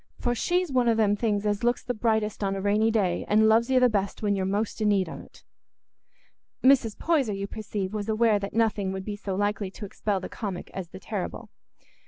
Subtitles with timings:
[0.19, 3.47] For she's one o' them things as looks the brightest on a rainy day, and
[3.47, 5.43] loves you the best when you're most i' need on't."
[6.63, 6.97] Mrs.
[6.97, 10.71] Poyser, you perceive, was aware that nothing would be so likely to expel the comic
[10.73, 11.51] as the terrible.